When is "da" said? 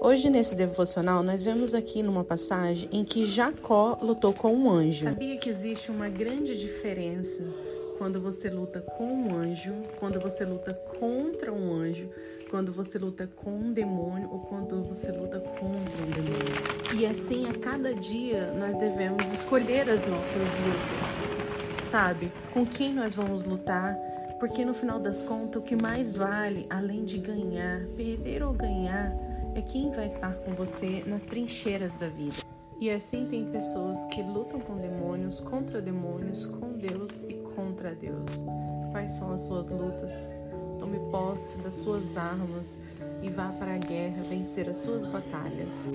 31.96-32.08